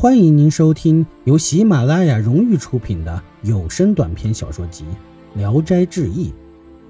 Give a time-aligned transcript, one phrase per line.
[0.00, 4.82] 欢迎您收听由喜马拉雅荣誉出品的有声短篇小说集
[5.38, 6.30] 《聊斋志异》，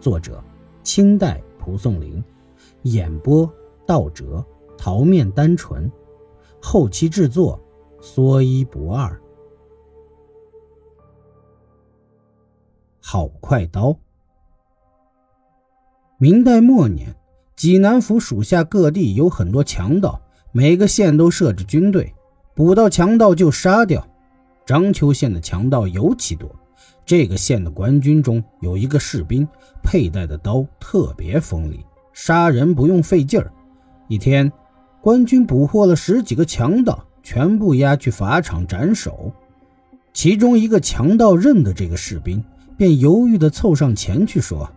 [0.01, 0.41] 作者
[0.85, 2.23] 清代蒲松龄，
[2.83, 3.53] 演播
[3.85, 4.47] 道哲、
[4.79, 5.91] 桃面单纯，
[6.63, 7.61] 后期制作
[8.01, 9.21] 说一不二。
[13.01, 13.93] 好快刀。
[16.17, 17.13] 明代末年，
[17.57, 20.23] 济南府属下各地有很多强盗，
[20.53, 22.15] 每个县都设置军队。
[22.55, 24.07] 捕到强盗就杀掉，
[24.67, 26.51] 章丘县的强盗尤其多。
[27.07, 29.47] 这个县的官军中有一个士兵，
[29.83, 33.51] 佩戴的刀特别锋利，杀人不用费劲儿。
[34.09, 34.53] 一天，
[35.01, 39.33] 官军捕获了十几个强盗，全部押去法场斩首。
[40.13, 42.45] 其中一个强盗认得这个士兵，
[42.77, 44.71] 便犹豫地凑上前去说：“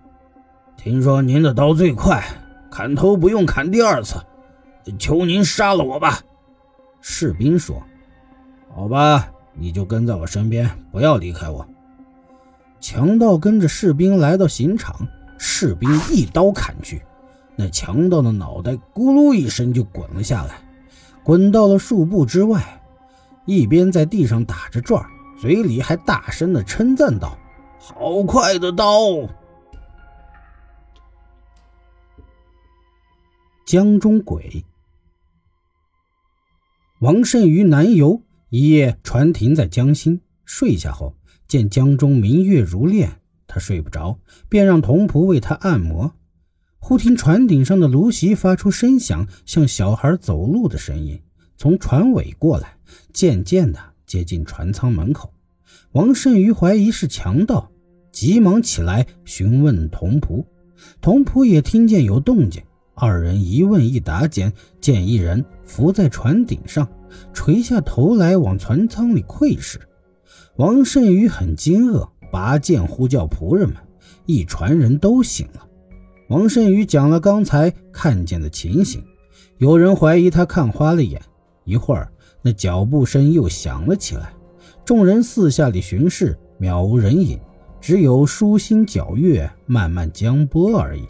[0.77, 2.23] 听说您的刀最快，
[2.71, 4.15] 砍头不用砍第二次，
[4.97, 6.21] 求您杀了我吧。”
[7.05, 7.83] 士兵说
[8.73, 11.67] ：“好吧，你就跟在我身边，不要离开我。”
[12.79, 15.05] 强盗跟着士兵来到刑场，
[15.37, 17.01] 士兵一刀砍去，
[17.57, 20.61] 那强盗的脑袋咕噜一声就滚了下来，
[21.23, 22.81] 滚到了数步之外，
[23.45, 25.05] 一边在地上打着转，
[25.37, 27.37] 嘴里还大声的称赞道
[27.77, 28.87] ：“好快的刀！”
[33.65, 34.63] 江中鬼。
[37.03, 41.17] 王慎于南游一夜，船停在江心，睡下后
[41.49, 46.13] 见江中明月如练，他睡不着，便让童仆为他按摩。
[46.79, 51.19] 忽听船顶上的芦席发出声响，像小孩走路的声音，
[51.57, 52.77] 从船尾过来，
[53.11, 55.33] 渐渐的接近船舱门口。
[55.91, 57.69] 王慎于怀疑是强盗，
[58.13, 60.45] 急忙起来询问童仆，
[61.01, 62.63] 童仆也听见有动静。
[62.95, 66.87] 二人一问一答间，见一人伏在船顶上，
[67.33, 69.79] 垂下头来往船舱里窥视。
[70.57, 73.77] 王慎宇很惊愕，拔剑呼叫仆人们，
[74.27, 75.67] 一船人都醒了。
[76.29, 79.03] 王慎宇讲了刚才看见的情形，
[79.57, 81.21] 有人怀疑他看花了眼。
[81.65, 82.11] 一会儿，
[82.41, 84.33] 那脚步声又响了起来，
[84.85, 87.39] 众人四下里巡视，渺无人影，
[87.81, 91.07] 只有舒心皎月慢慢江波而已。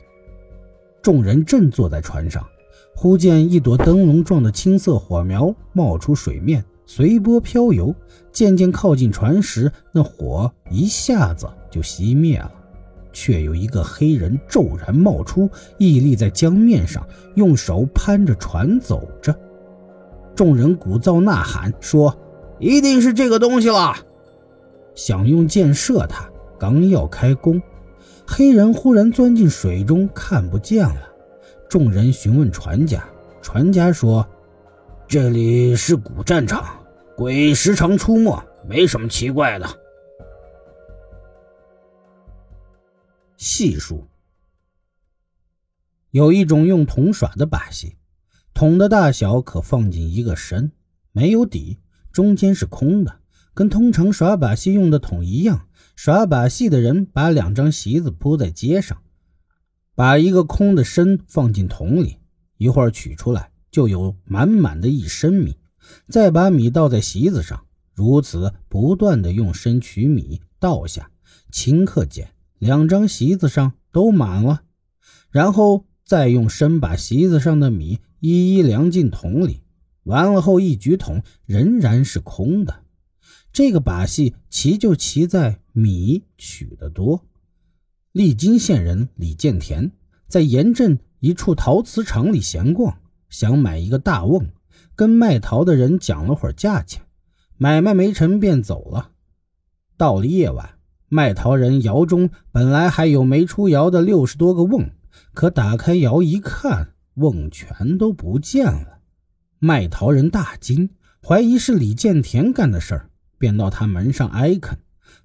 [1.03, 2.41] 众人正坐在船上，
[2.95, 7.93] 忽见一朵灯笼状的青色火苗冒出水面，随波飘游。
[8.31, 12.49] 渐渐靠近船时，那火一下子就熄灭了。
[13.11, 19.35] 却有一个黑人骤然冒出，屹立在江面上，用手攀着船走着。
[20.33, 22.17] 众人鼓噪呐喊，说
[22.59, 23.93] ：“一定是这个东西了！”
[24.95, 26.27] 想用箭射他，
[26.57, 27.61] 刚要开弓。
[28.25, 31.09] 黑人忽然钻进水中，看不见了。
[31.69, 33.07] 众人询问船家，
[33.41, 34.27] 船家说
[35.07, 36.83] ：“这里是古战场，
[37.15, 38.31] 鬼时常出没，
[38.67, 39.67] 没什么奇怪的。”
[43.37, 44.07] 戏术
[46.11, 47.97] 有一种用桶耍的把戏，
[48.53, 50.71] 桶的大小可放进一个身，
[51.11, 51.79] 没有底，
[52.11, 53.19] 中间是空的，
[53.53, 55.67] 跟通常耍把戏用的桶一样。
[55.95, 59.01] 耍把戏的人把两张席子铺在街上，
[59.95, 62.17] 把一个空的身放进桶里，
[62.57, 65.57] 一会儿取出来就有满满的一身米，
[66.09, 71.11] 再把米倒在席子上，如此不断的用身取米倒下，
[71.51, 74.63] 顷刻间两张席子上都满了，
[75.29, 79.61] 然后再用身把席子上的米一一量进桶里，
[80.03, 82.83] 完了后一举桶仍然是空的。
[83.51, 87.25] 这个把戏奇就奇在米取得多。
[88.11, 89.91] 利津县人李建田
[90.27, 94.47] 在盐镇一处陶瓷厂里闲逛，想买一个大瓮，
[94.95, 97.01] 跟卖陶的人讲了会儿价钱，
[97.57, 99.11] 买卖没成便走了。
[99.97, 100.77] 到了夜晚，
[101.09, 104.91] 卖陶人窑中本来还有没出窑的六十多个瓮，
[105.33, 108.99] 可打开窑一看，瓮全都不见了。
[109.59, 110.91] 卖陶人大惊，
[111.25, 113.09] 怀疑是李建田干的事儿。
[113.39, 114.77] 便到他门上挨恳，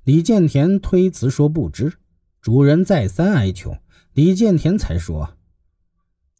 [0.04, 1.94] 李建田推辞说不知。
[2.40, 3.76] 主人再三哀求，
[4.12, 5.36] 李建田才说：“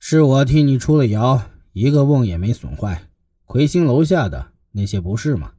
[0.01, 3.09] 是我替你出了窑，一个瓮也没损坏。
[3.45, 5.53] 魁星楼下的那些不是吗？”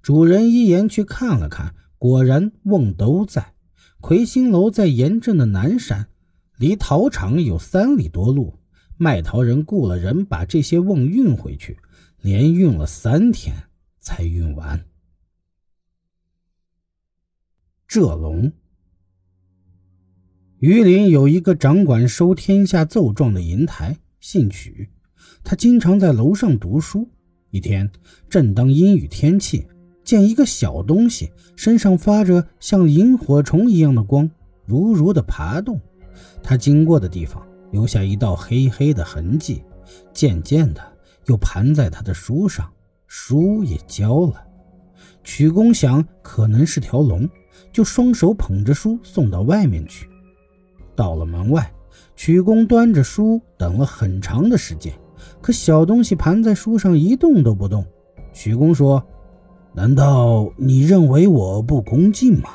[0.00, 3.54] 主人一言去看了看，果然瓮都在。
[4.00, 6.08] 魁星楼在盐镇的南山，
[6.56, 8.58] 离陶厂有三里多路。
[8.96, 11.78] 卖陶人雇了人把这些瓮运回去，
[12.20, 13.54] 连运了三天
[13.98, 14.84] 才运完。
[17.90, 18.52] 浙龙，
[20.60, 24.88] 榆林有一个掌管收天下奏状的银台，姓曲。
[25.42, 27.10] 他经常在楼上读书。
[27.50, 27.90] 一天，
[28.28, 29.66] 正当阴雨天气，
[30.04, 34.30] 见一个小东西身上发着像萤火虫一样的光，
[34.66, 35.80] 如如的爬动。
[36.44, 39.64] 他经过的地方留下一道黑黑的痕迹，
[40.12, 40.80] 渐渐的
[41.26, 42.72] 又盘在他的书上，
[43.08, 44.46] 书也焦了。
[45.24, 47.28] 曲公想可能是条龙，
[47.72, 50.08] 就双手捧着书送到外面去。
[50.94, 51.72] 到了门外，
[52.16, 54.92] 曲公端着书等了很长的时间。
[55.40, 57.84] 可小东西盘在书上一动都不动。
[58.32, 59.02] 曲公说
[59.74, 62.50] ：“难道你认为我不恭敬吗？”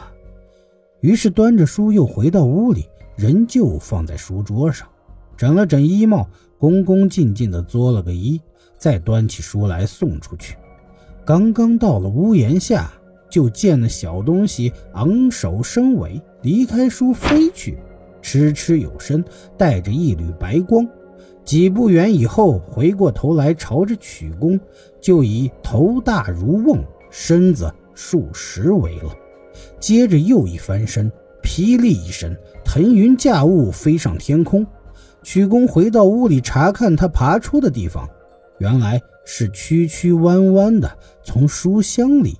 [1.02, 2.86] 于是端着书又回到屋里，
[3.16, 4.88] 仍旧放在书桌上，
[5.38, 8.42] 整了整衣帽，恭恭敬敬地作了个揖，
[8.78, 10.56] 再端起书来送出去。
[11.24, 12.92] 刚刚到了屋檐下，
[13.36, 17.78] 就见那小东西昂首伸尾，离开书飞去，
[18.24, 19.22] 哧哧有声，
[19.58, 20.88] 带着一缕白光。
[21.44, 24.58] 几步远以后，回过头来，朝着曲公，
[25.02, 29.14] 就以头大如瓮，身子数十围了。
[29.82, 31.12] 接着又一翻身，
[31.44, 32.34] 霹雳一声，
[32.64, 34.66] 腾云驾雾飞上天空。
[35.24, 38.10] 曲公回到屋里查看他爬出的地方，
[38.60, 40.90] 原来是曲曲弯弯的
[41.22, 42.40] 从书箱里